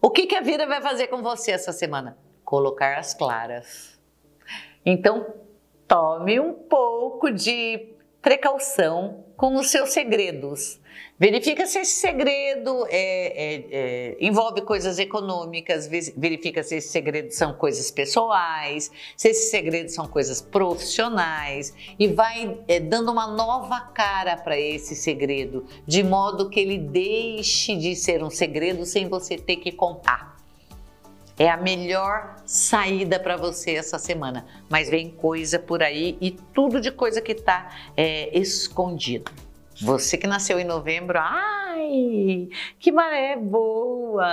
O 0.00 0.10
que, 0.10 0.26
que 0.26 0.34
a 0.34 0.40
vida 0.40 0.66
vai 0.66 0.80
fazer 0.80 1.06
com 1.06 1.22
você 1.22 1.52
essa 1.52 1.72
semana? 1.72 2.16
Colocar 2.44 2.98
as 2.98 3.14
claras. 3.14 4.00
Então, 4.84 5.34
tome 5.86 6.40
um 6.40 6.52
pouco 6.52 7.30
de 7.30 7.92
precaução 8.22 9.24
com 9.36 9.56
os 9.56 9.70
seus 9.70 9.90
segredos. 9.90 10.80
Verifica 11.18 11.66
se 11.66 11.80
esse 11.80 12.00
segredo 12.00 12.86
é, 12.88 12.94
é, 12.94 13.64
é, 13.70 14.16
envolve 14.20 14.62
coisas 14.62 14.98
econômicas, 14.98 15.88
verifica 16.16 16.62
se 16.62 16.76
esses 16.76 16.90
segredos 16.90 17.36
são 17.36 17.54
coisas 17.54 17.90
pessoais, 17.90 18.90
se 19.16 19.28
esses 19.28 19.50
segredos 19.50 19.94
são 19.94 20.06
coisas 20.06 20.40
profissionais 20.40 21.74
e 21.98 22.08
vai 22.08 22.58
é, 22.68 22.78
dando 22.78 23.10
uma 23.10 23.26
nova 23.26 23.80
cara 23.92 24.36
para 24.36 24.58
esse 24.58 24.94
segredo, 24.94 25.66
de 25.86 26.02
modo 26.02 26.48
que 26.48 26.60
ele 26.60 26.78
deixe 26.78 27.76
de 27.76 27.96
ser 27.96 28.22
um 28.22 28.30
segredo 28.30 28.86
sem 28.86 29.08
você 29.08 29.36
ter 29.36 29.56
que 29.56 29.72
contar. 29.72 30.31
É 31.42 31.50
a 31.50 31.56
melhor 31.56 32.36
saída 32.46 33.18
para 33.18 33.36
você 33.36 33.72
essa 33.72 33.98
semana. 33.98 34.46
Mas 34.70 34.88
vem 34.88 35.10
coisa 35.10 35.58
por 35.58 35.82
aí 35.82 36.16
e 36.20 36.30
tudo 36.30 36.80
de 36.80 36.92
coisa 36.92 37.20
que 37.20 37.32
está 37.32 37.68
é, 37.96 38.38
escondido. 38.38 39.28
Você 39.80 40.16
que 40.16 40.28
nasceu 40.28 40.60
em 40.60 40.64
novembro, 40.64 41.18
ai, 41.20 42.48
que 42.78 42.92
maré 42.92 43.36
boa! 43.36 44.24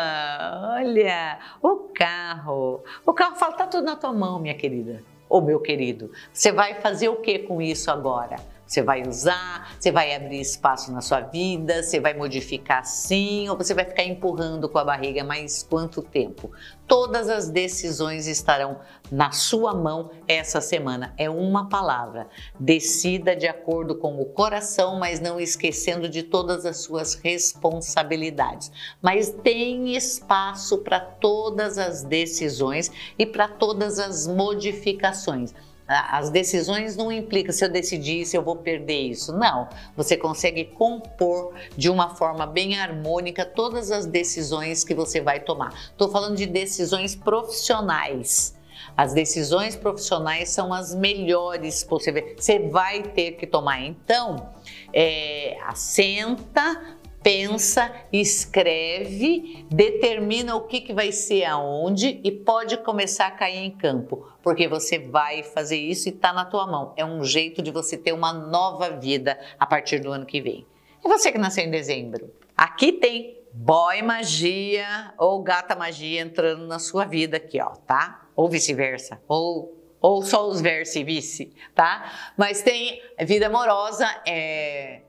Olha, 0.76 1.40
o 1.64 1.78
carro. 1.96 2.84
O 3.04 3.12
carro 3.12 3.38
fala, 3.38 3.54
tá 3.54 3.66
tudo 3.66 3.86
na 3.86 3.96
tua 3.96 4.14
mão, 4.14 4.38
minha 4.38 4.54
querida. 4.54 5.04
Ou 5.28 5.42
meu 5.42 5.60
querido, 5.60 6.12
você 6.32 6.52
vai 6.52 6.76
fazer 6.76 7.10
o 7.10 7.16
que 7.16 7.40
com 7.40 7.60
isso 7.60 7.90
agora? 7.90 8.36
Você 8.70 8.84
vai 8.84 9.02
usar, 9.02 9.74
você 9.80 9.92
vai 9.92 10.14
abrir 10.14 10.40
espaço 10.40 10.92
na 10.92 11.02
sua 11.02 11.22
vida, 11.22 11.82
você 11.82 12.00
vai 12.00 12.14
modificar 12.14 12.86
sim 12.86 13.50
ou 13.50 13.58
você 13.58 13.74
vai 13.74 13.84
ficar 13.84 14.04
empurrando 14.04 14.70
com 14.70 14.78
a 14.78 14.86
barriga 14.86 15.24
mais 15.24 15.64
quanto 15.64 16.04
tempo? 16.04 16.52
Todas 16.88 17.30
as 17.30 17.50
decisões 17.50 18.28
estarão 18.28 18.80
na 19.12 19.32
sua 19.32 19.74
mão 19.74 20.12
essa 20.28 20.62
semana. 20.62 21.16
É 21.18 21.28
uma 21.28 21.68
palavra. 21.68 22.28
Decida 22.60 23.36
de 23.36 23.48
acordo 23.48 23.96
com 23.96 24.22
o 24.22 24.26
coração, 24.26 25.00
mas 25.00 25.20
não 25.20 25.40
esquecendo 25.40 26.08
de 26.08 26.22
todas 26.22 26.64
as 26.64 26.78
suas 26.78 27.16
responsabilidades. 27.16 28.72
Mas 29.02 29.32
tem 29.32 29.96
espaço 29.96 30.78
para 30.80 31.00
todas 31.00 31.80
as 31.80 32.04
decisões 32.04 32.92
e 33.18 33.26
para 33.26 33.48
todas 33.48 33.98
as 33.98 34.28
modificações. 34.28 35.56
As 35.90 36.30
decisões 36.30 36.96
não 36.96 37.12
implicam 37.12 37.52
se 37.52 37.66
eu 37.66 37.70
decidir 37.70 38.24
se 38.24 38.38
eu 38.38 38.44
vou 38.44 38.58
perder 38.58 39.02
isso. 39.02 39.34
Não. 39.34 39.68
Você 39.98 40.16
consegue 40.16 40.66
compor 40.66 41.56
de 41.76 41.90
uma 41.90 42.16
forma 42.16 42.46
bem 42.46 42.80
harmônica 42.80 43.44
todas 43.44 43.90
as 43.90 44.06
decisões 44.06 44.84
que 44.84 44.94
você 44.94 45.20
vai 45.20 45.40
tomar. 45.40 45.74
Estou 45.90 46.12
falando 46.12 46.36
de 46.36 46.46
decisões 46.46 47.16
profissionais. 47.16 48.56
As 48.96 49.14
decisões 49.14 49.76
profissionais 49.76 50.50
são 50.50 50.72
as 50.72 50.94
melhores 50.94 51.84
possíveis. 51.84 52.36
Você 52.38 52.60
vai 52.60 53.02
ter 53.02 53.32
que 53.32 53.48
tomar. 53.48 53.82
Então, 53.82 54.52
é, 54.94 55.58
assenta, 55.66 56.99
pensa, 57.30 57.94
escreve, 58.12 59.64
determina 59.70 60.56
o 60.56 60.62
que, 60.62 60.82
que 60.82 60.92
vai 60.92 61.12
ser 61.12 61.46
aonde 61.46 62.20
e 62.24 62.32
pode 62.32 62.76
começar 62.78 63.28
a 63.28 63.32
cair 63.32 63.58
em 63.58 63.70
campo, 63.70 64.28
porque 64.42 64.68
você 64.68 64.98
vai 64.98 65.44
fazer 65.44 65.78
isso 65.78 66.10
e 66.10 66.12
está 66.12 66.34
na 66.34 66.44
tua 66.44 66.66
mão. 66.66 66.92
É 66.98 67.06
um 67.06 67.24
jeito 67.24 67.62
de 67.62 67.70
você 67.70 67.96
ter 67.96 68.14
uma 68.14 68.34
nova 68.34 68.90
vida 68.98 69.40
a 69.60 69.66
partir 69.68 70.00
do 70.00 70.12
ano 70.12 70.26
que 70.26 70.42
vem. 70.42 70.66
E 71.06 71.08
você 71.08 71.32
que 71.32 71.38
nasceu 71.38 71.64
em 71.64 71.70
dezembro? 71.70 72.34
Aqui 72.58 72.94
tem 72.94 73.40
boy 73.54 74.02
magia 74.02 75.14
ou 75.16 75.44
gata 75.44 75.76
magia 75.76 76.22
entrando 76.22 76.66
na 76.66 76.80
sua 76.80 77.06
vida 77.06 77.38
aqui, 77.38 77.62
ó, 77.62 77.76
tá? 77.86 78.28
Ou 78.36 78.50
vice-versa, 78.50 79.22
ou 79.28 79.78
ou 80.02 80.24
só 80.24 80.48
os 80.48 80.62
verso 80.62 80.98
e 80.98 81.04
vice, 81.04 81.54
tá? 81.76 82.32
Mas 82.38 82.64
tem 82.64 83.02
vida 83.20 83.48
amorosa 83.48 84.08
é, 84.26 85.02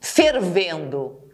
fervendo, 0.00 1.25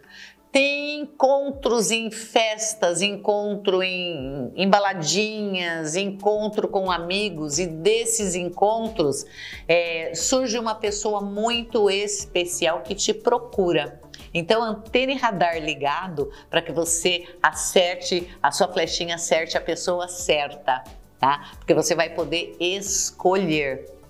tem 0.52 1.00
encontros 1.00 1.90
em 1.90 2.10
festas, 2.10 3.00
encontro 3.00 3.82
em, 3.82 4.52
em 4.54 4.68
baladinhas, 4.68 5.96
encontro 5.96 6.68
com 6.68 6.90
amigos, 6.90 7.58
e 7.58 7.66
desses 7.66 8.34
encontros 8.34 9.24
é, 9.66 10.12
surge 10.14 10.58
uma 10.58 10.74
pessoa 10.74 11.22
muito 11.22 11.88
especial 11.88 12.82
que 12.82 12.94
te 12.94 13.14
procura. 13.14 13.98
Então, 14.34 14.62
antena 14.62 15.12
e 15.12 15.16
radar 15.16 15.58
ligado 15.58 16.30
para 16.50 16.60
que 16.60 16.70
você 16.70 17.26
acerte, 17.42 18.28
a 18.42 18.52
sua 18.52 18.68
flechinha 18.68 19.14
acerte 19.14 19.56
a 19.56 19.60
pessoa 19.60 20.06
certa, 20.06 20.84
tá? 21.18 21.50
Porque 21.56 21.72
você 21.72 21.94
vai 21.94 22.10
poder 22.10 22.56
escolher. 22.60 24.01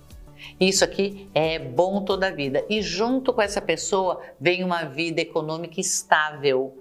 Isso 0.59 0.83
aqui 0.83 1.29
é 1.33 1.59
bom 1.59 2.03
toda 2.03 2.27
a 2.27 2.31
vida. 2.31 2.65
E 2.69 2.81
junto 2.81 3.33
com 3.33 3.41
essa 3.41 3.61
pessoa 3.61 4.21
vem 4.39 4.63
uma 4.63 4.83
vida 4.83 5.21
econômica 5.21 5.79
estável, 5.79 6.77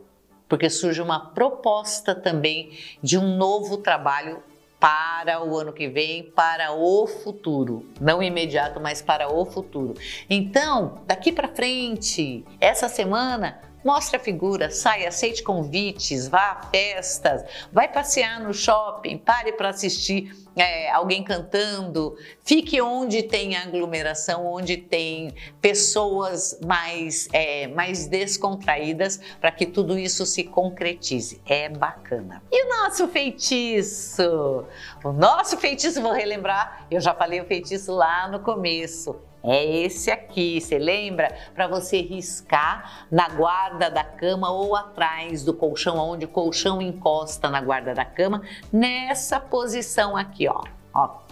porque 0.48 0.68
surge 0.68 1.00
uma 1.00 1.30
proposta 1.30 2.14
também 2.14 2.78
de 3.02 3.18
um 3.18 3.36
novo 3.36 3.78
trabalho 3.78 4.42
para 4.82 5.44
o 5.44 5.56
ano 5.56 5.72
que 5.72 5.86
vem, 5.86 6.24
para 6.24 6.72
o 6.72 7.06
futuro, 7.06 7.86
não 8.00 8.20
imediato, 8.20 8.80
mas 8.80 9.00
para 9.00 9.32
o 9.32 9.44
futuro. 9.44 9.94
Então, 10.28 11.02
daqui 11.06 11.30
para 11.30 11.46
frente, 11.46 12.44
essa 12.60 12.88
semana, 12.88 13.60
Mostre 13.84 14.16
a 14.16 14.20
figura, 14.20 14.70
saia, 14.70 15.08
aceite 15.08 15.42
convites, 15.42 16.28
vá 16.28 16.52
a 16.52 16.62
festas, 16.70 17.44
vai 17.72 17.88
passear 17.88 18.40
no 18.40 18.54
shopping, 18.54 19.18
pare 19.18 19.52
para 19.52 19.70
assistir 19.70 20.32
é, 20.56 20.90
alguém 20.90 21.24
cantando, 21.24 22.16
fique 22.44 22.80
onde 22.80 23.22
tem 23.22 23.56
aglomeração, 23.56 24.46
onde 24.46 24.76
tem 24.76 25.34
pessoas 25.60 26.58
mais, 26.64 27.28
é, 27.32 27.66
mais 27.68 28.06
descontraídas 28.06 29.20
para 29.40 29.50
que 29.50 29.66
tudo 29.66 29.98
isso 29.98 30.24
se 30.26 30.44
concretize. 30.44 31.40
É 31.46 31.68
bacana. 31.68 32.42
E 32.52 32.64
o 32.64 32.68
nosso 32.68 33.08
feitiço? 33.08 34.64
O 35.02 35.12
nosso 35.12 35.56
feitiço, 35.56 36.00
vou 36.00 36.12
relembrar, 36.12 36.86
eu 36.90 37.00
já 37.00 37.14
falei 37.14 37.40
o 37.40 37.44
feitiço 37.44 37.92
lá 37.92 38.28
no 38.28 38.40
começo 38.40 39.16
é 39.44 39.64
esse 39.64 40.10
aqui, 40.10 40.60
você 40.60 40.78
lembra? 40.78 41.34
Para 41.54 41.66
você 41.66 42.00
riscar 42.00 43.06
na 43.10 43.28
guarda 43.28 43.90
da 43.90 44.04
cama 44.04 44.50
ou 44.50 44.76
atrás 44.76 45.44
do 45.44 45.52
colchão, 45.52 45.98
onde 45.98 46.24
o 46.24 46.28
colchão 46.28 46.80
encosta 46.80 47.50
na 47.50 47.60
guarda 47.60 47.94
da 47.94 48.04
cama, 48.04 48.42
nessa 48.72 49.40
posição 49.40 50.16
aqui, 50.16 50.48
ó. 50.48 50.62
ó 50.94 51.22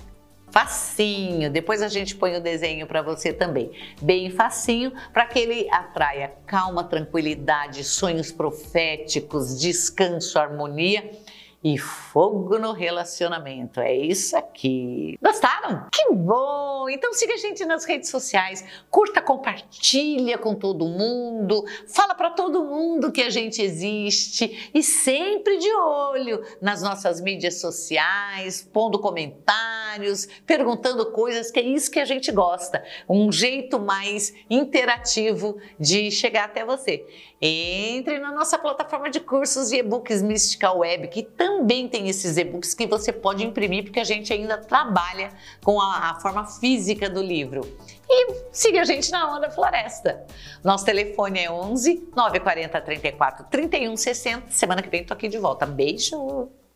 facinho. 0.50 1.48
Depois 1.48 1.80
a 1.80 1.88
gente 1.88 2.16
põe 2.16 2.36
o 2.36 2.40
desenho 2.40 2.86
para 2.86 3.02
você 3.02 3.32
também. 3.32 3.70
Bem 4.02 4.30
facinho, 4.30 4.92
para 5.12 5.24
que 5.26 5.38
ele 5.38 5.68
atraia 5.70 6.32
calma, 6.44 6.82
tranquilidade, 6.82 7.84
sonhos 7.84 8.32
proféticos, 8.32 9.58
descanso, 9.60 10.38
harmonia 10.38 11.08
e 11.62 11.76
fogo 11.78 12.58
no 12.58 12.72
relacionamento. 12.72 13.80
É 13.80 13.94
isso 13.94 14.36
aqui. 14.36 15.18
Gostaram? 15.22 15.86
Que 15.92 16.12
bom! 16.12 16.88
Então 16.88 17.12
siga 17.12 17.34
a 17.34 17.36
gente 17.36 17.64
nas 17.64 17.84
redes 17.84 18.08
sociais, 18.08 18.64
curta, 18.90 19.20
compartilha 19.20 20.38
com 20.38 20.54
todo 20.54 20.86
mundo, 20.86 21.64
fala 21.86 22.14
para 22.14 22.30
todo 22.30 22.64
mundo 22.64 23.12
que 23.12 23.22
a 23.22 23.30
gente 23.30 23.60
existe 23.60 24.70
e 24.74 24.82
sempre 24.82 25.58
de 25.58 25.72
olho 25.74 26.42
nas 26.60 26.82
nossas 26.82 27.20
mídias 27.20 27.60
sociais, 27.60 28.66
pondo 28.72 28.98
comentários, 29.90 30.28
perguntando 30.46 31.06
coisas, 31.06 31.50
que 31.50 31.58
é 31.58 31.62
isso 31.62 31.90
que 31.90 31.98
a 31.98 32.04
gente 32.04 32.30
gosta. 32.30 32.82
Um 33.08 33.30
jeito 33.32 33.78
mais 33.78 34.32
interativo 34.48 35.58
de 35.78 36.10
chegar 36.10 36.44
até 36.44 36.64
você. 36.64 37.04
Entre 37.40 38.18
na 38.18 38.32
nossa 38.32 38.58
plataforma 38.58 39.10
de 39.10 39.18
cursos 39.18 39.72
e 39.72 39.78
e-books 39.78 40.22
Mystical 40.22 40.78
Web, 40.78 41.08
que 41.08 41.22
também 41.22 41.88
tem 41.88 42.08
esses 42.08 42.36
e-books 42.36 42.74
que 42.74 42.86
você 42.86 43.12
pode 43.12 43.44
imprimir, 43.44 43.84
porque 43.84 44.00
a 44.00 44.04
gente 44.04 44.32
ainda 44.32 44.58
trabalha 44.58 45.30
com 45.64 45.80
a, 45.80 46.10
a 46.10 46.20
forma 46.20 46.44
física 46.46 47.08
do 47.08 47.22
livro. 47.22 47.62
E 48.08 48.34
siga 48.52 48.82
a 48.82 48.84
gente 48.84 49.10
na 49.10 49.34
Onda 49.34 49.50
Floresta. 49.50 50.26
Nosso 50.62 50.84
telefone 50.84 51.40
é 51.40 51.50
11 51.50 52.10
940 52.14 52.80
34 52.80 53.46
31 53.46 53.96
60. 53.96 54.50
Semana 54.50 54.82
que 54.82 54.88
vem 54.88 55.04
tô 55.04 55.14
aqui 55.14 55.28
de 55.28 55.38
volta. 55.38 55.64
Beijo! 55.64 56.59